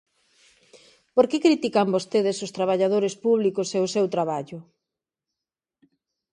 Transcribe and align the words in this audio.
¿Por 1.15 1.25
que 1.29 1.43
critican 1.45 1.93
vostedes 1.95 2.37
os 2.45 2.53
traballadores 2.57 3.13
públicos 3.25 3.67
e 3.77 3.79
o 3.85 3.91
seu 3.95 4.05
traballo? 4.15 4.59